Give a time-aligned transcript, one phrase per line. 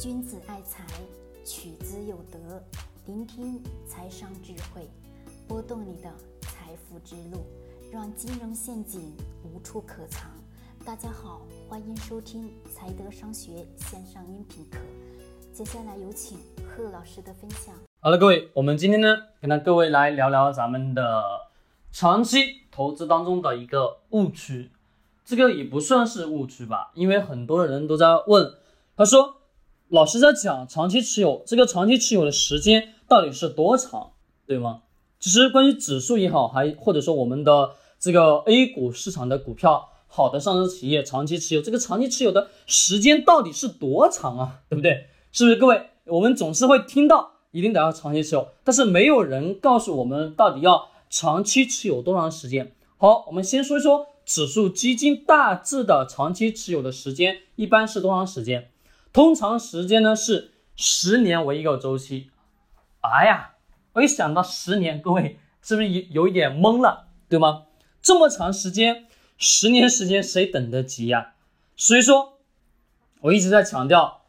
[0.00, 0.84] 君子爱财，
[1.44, 2.60] 取之有德。
[3.06, 4.90] 聆听财商智慧，
[5.46, 7.46] 拨动你的财富之路，
[7.92, 10.28] 让金融陷阱无处可藏。
[10.84, 14.78] 大家好，欢迎收听财德商学线上音频课。
[15.52, 17.72] 接下来有请贺老师的分享。
[18.00, 21.22] 好了，各位，我们今天呢，跟各位来聊聊咱们的
[21.92, 24.72] 长期投资当中的一个误区。
[25.24, 28.54] 这个也不算是误区吧，因为很多人都在问，
[28.96, 29.36] 他说。
[29.94, 34.10] 老师在讲长期持有，这个长期持有的时间到底是多长，
[34.44, 34.80] 对吗？
[35.20, 37.70] 其实关于指数也好，还或者说我们的
[38.00, 44.62] 这个 A 股市场的股票，好的上市企业长期持有，这个长期持有的时间到底是多长啊？
[44.68, 45.06] 对不对？
[45.30, 45.90] 是不是各位？
[46.06, 52.74] 我们总是会听到一定得要长期持有，但是没有人告诉我们到底要长期持有多长时间。
[52.96, 58.72] 好，我们先说一说指数基金大致的长期持有的时间一般是多长时间？
[59.14, 62.32] 通常时间呢是十年为一个周期，
[63.00, 63.52] 哎呀，
[63.92, 67.66] 我一想到十年，各位是不是有有一点懵了，对吗？
[68.02, 69.06] 这么长时间，
[69.38, 71.34] 十年时间谁等得及呀？
[71.76, 72.40] 所以说，
[73.20, 74.22] 我一直在强调，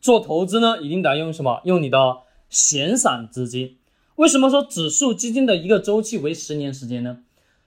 [0.00, 1.60] 做投资呢一定得用什么？
[1.64, 2.18] 用你的
[2.48, 3.78] 闲散资金。
[4.14, 7.18] 为什么说指数基金的一个周期为十年时间呢？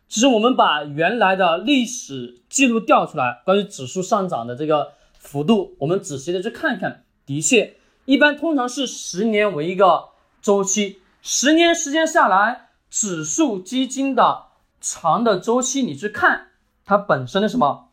[0.07, 4.93] 其实我们把原来的历史记录调出来，关于指数上涨的这个。
[5.27, 7.75] 幅度，我们仔细的去看看，的确，
[8.05, 10.11] 一般通常是十年为一个
[10.41, 14.45] 周期，十年时间下来，指数基金的
[14.79, 16.47] 长的周期，你去看
[16.85, 17.89] 它本身的什么？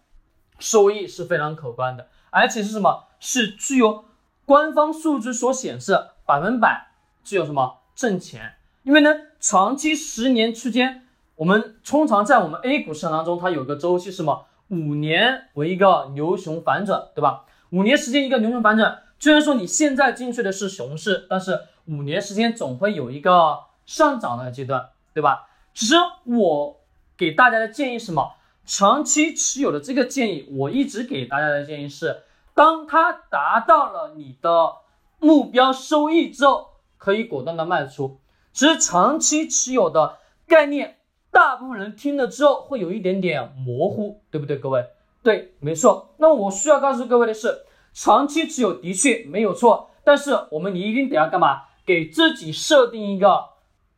[0.61, 3.07] 收益是非常可观的，而且是什么？
[3.19, 4.05] 是具有
[4.47, 6.93] 官方数据所显示百分百
[7.25, 14.47] 具有什么挣钱，因为呢，长期十年区间，我们通常在我们 A 股市场当中，它有个周期是什么？
[14.69, 17.45] 五年为一个牛熊反转，对吧？
[17.71, 25.49] 五年时间一个牛熊反转，虽然说你现在进去的是熊市，但是五年时间总会有一个上涨的阶段，对吧？
[25.75, 26.81] 其实我
[27.17, 28.33] 给大家的建议是什么？
[28.65, 32.23] 长期持有的这个建议，我一直给大家的建议是，
[32.55, 34.77] 当它达到了你的
[35.19, 38.21] 目标收益之后，可以果断的卖出。
[38.53, 40.99] 其实长期持有的概念。
[41.35, 44.87] 大部分人听了之后会有一点点模糊，对不对，各位？
[45.21, 46.15] 对，没错。
[46.19, 51.63] 那我需要告诉各位的是，长期持有的确没有错，但是我们你一定得要干嘛？
[51.85, 53.47] 给自己设定一个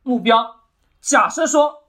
[0.02, 0.62] 目标。
[1.02, 1.82] 假设说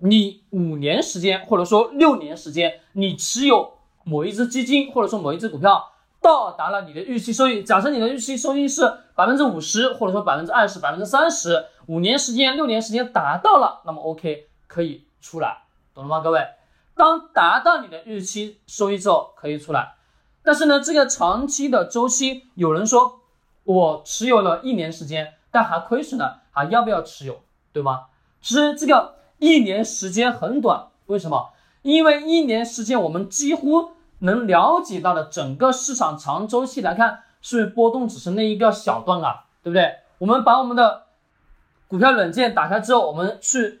[0.00, 7.62] 你五年时间，或者说六年时间，你持有某一只基金，或者说某一只股票，到达了你的预期收益。
[7.62, 8.82] 假设你的预期收益是
[9.14, 14.48] 百分之五十，或者说百分之二十、百分之三十，五年时间、六年时间达到了，那么 OK。
[14.76, 15.62] 可以出来，
[15.94, 16.46] 懂了吗，各位？
[16.94, 19.94] 当达到你的预期收益之后，可以出来。
[20.42, 23.20] 但是呢，这个长期的周期，有人说
[23.64, 27.40] 我持有了一年时间，但还亏损了，还要不要持有？
[27.72, 28.08] 对吗？
[28.42, 31.54] 其实这个一年时间很短，为什么？
[31.80, 40.00] 因为一年时间我们几乎能了解到的整个市场长周期来看，是波动只是那一个小段啊，对不对？
[40.18, 41.04] 我们把我们的
[41.88, 43.80] 股票软件打开之后，我们去。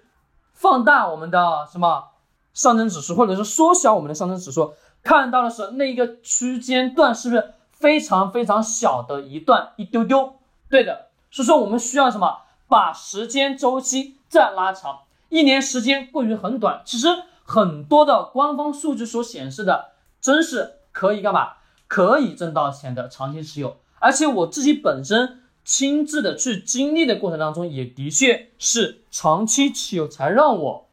[0.56, 2.08] 放大我们的什么
[2.54, 4.72] 上证指数，或者是缩小我们的上证指数，
[5.02, 10.36] 看到的是那一个区间段是不是非常非常小的一段一丢丢？
[10.70, 12.38] 对的，所以说我们需要什么？
[12.68, 16.80] 把时间周期再拉长，一年时间过于很短。
[16.86, 17.06] 其实
[17.44, 19.90] 很多的官方数据所显示的，
[20.22, 21.52] 真是可以干嘛？
[21.86, 25.42] 可以挣到钱的长期持有，而且我自己本身。
[25.66, 30.86] 亲自的去经历的过程当中，也的确是长期持有才让我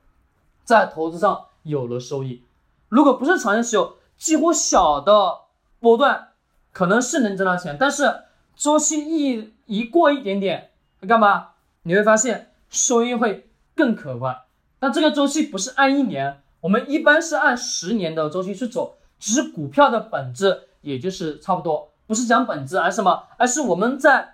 [0.64, 2.42] 在投资上有了收益。
[2.90, 5.42] 如果不是长期持有，几乎小的
[5.80, 6.30] 波段
[6.72, 8.24] 可能是能挣到钱，但是
[8.56, 10.72] 周期一一过一点点，
[11.08, 11.50] 干嘛？
[11.84, 14.36] 你会发现收益会更可观。
[14.80, 18.98] 但这个周期不是按一年，我们一般是按十年的周期去走。
[19.20, 23.24] 只是股票的本质也就是差不多，不是讲本质，而是什么？
[23.38, 24.32] 而是我们在。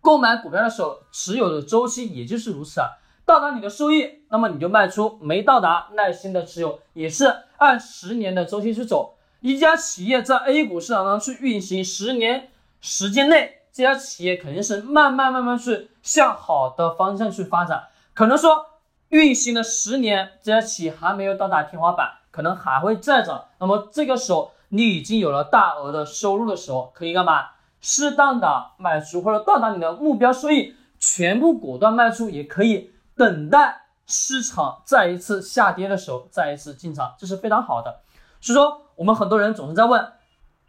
[0.00, 2.88] 购买股票的时候，持有的周期也就是如此啊。
[3.24, 9.14] 到达你的收益，那么你就卖出；没到达，耐心的持有，也是按十年的周期去走。
[9.40, 12.50] 一家企业在 A 股市场上去运行十年
[12.80, 17.84] 时间内，这家企业肯定是慢慢慢慢去向好的方向去发展。
[18.14, 18.66] 可能说
[19.10, 23.44] 运行了十年，这家企业还没有到达天花板，可能还会再涨。
[23.60, 27.46] 那么这个时候，你已经有了大额的收入的时候，可以干嘛？
[27.80, 38.00] 适当的卖出或者到达你的目标收益，全部果断卖出，也可以等待市场再一次下跌的时候再一次进场，这是非常好的。
[38.40, 40.12] 所以说，我们很多人总是在问，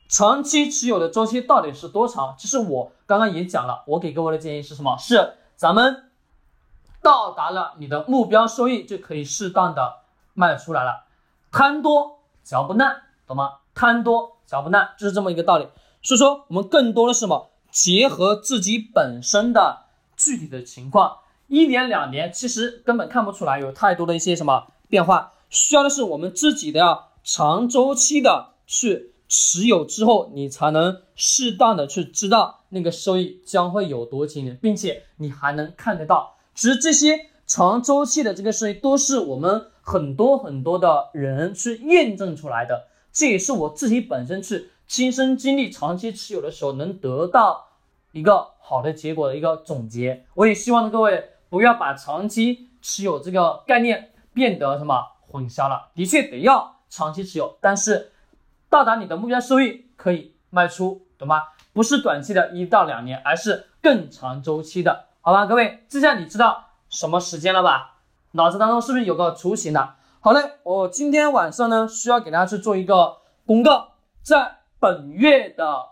[0.08, 2.36] 长期持有的周期到底是多长？
[2.38, 4.96] 其实我刚刚也讲了，我给各位的建议是什么？
[4.98, 6.12] 是咱们
[7.02, 10.00] 到达了你的目标收益就可以适当的
[10.34, 11.06] 卖出来了，
[11.52, 13.60] 贪多嚼不烂，懂吗？
[13.74, 15.68] 贪多嚼不烂就是这么一个道理。
[16.02, 17.50] 所以说，我们更多的是什么？
[17.72, 19.86] 结合自己本身的
[20.18, 36.36] 具体的情况，一年两年其实根本看不出来有太多的一些什么变化，需要的是我们自己的长周期的去持有之后，你才能适当的去知道那个收益将会有多惊人，并且你还能看得到。
[36.54, 44.72] 其实这些长周期的这个收益都是我们很多很多的人去验证出来的，这也是我自己本身去。
[44.92, 47.70] 亲身经历长期持有的时候，能得到
[48.12, 50.26] 一个好的结果的一个总结。
[50.34, 55.92] 我也希望各位不要把长期持有这个概念变得什么混淆了。
[55.96, 58.12] 的确得要长期持有，但是
[58.70, 61.44] 到达你的目标收益可以卖出，懂吗？
[61.72, 65.46] 不是短期的一到两年，而是更长周期的，好吧？
[65.46, 68.00] 各位，这下你知道什么时间了吧？
[68.32, 69.96] 脑子当中是不是有个雏形的？
[70.20, 74.58] 好嘞，我今天晚上呢需要给大家去做一个公告，在。
[74.82, 75.90] 本月的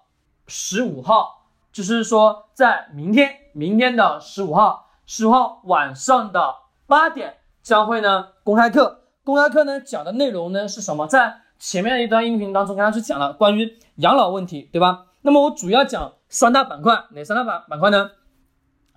[0.47, 6.55] 十五号，就是说在明天，明天的十五号，十五号晚上的
[6.87, 9.01] 八点将会呢公开课。
[9.23, 11.05] 公开课呢讲的内容呢是什么？
[11.05, 15.05] 在前面的一段音频当中跟大家去讲了关于养老问题，对吧？
[15.21, 18.09] 那么我主要讲三大板块，哪三大板板块呢？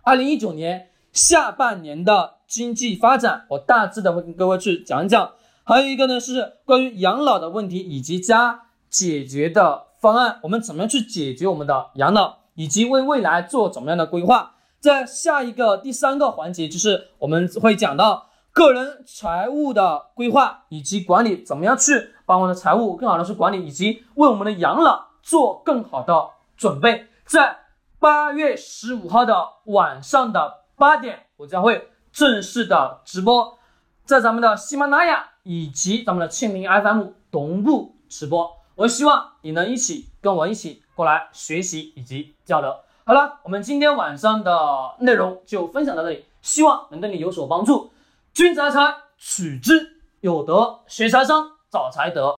[0.01, 5.33] 二零一九年下半年的经济发展，我大致的会跟各位去讲一讲。
[5.65, 8.63] 还有一个呢是关于养老的问题以及加。
[8.93, 14.57] 解决的方案，我们怎么样去解决我们的养老，以及为未来做怎么样的规划？
[14.79, 27.07] 在下一个第三个环节，就是我们会讲到个人财务的规划以及管理，怎么样去把我们的财务更好的去管理，以及为我们的养老做更好的准备。
[27.25, 27.61] 在
[27.99, 29.35] 八月十五号的
[29.67, 33.57] 晚上的八点，我将会正式的直播，
[34.05, 38.62] 在咱们的喜马拉雅以及咱们的庆铃 FM 同步直播。
[38.83, 42.75] 我希望你能一起跟我一起过来学习以及交流。
[43.05, 47.93] 好了，我们今天晚上的内容就分享到这里，希望能对你有所帮助。
[48.35, 48.81] 君子爱财，
[49.17, 52.27] 取之有德；学财商，找财德。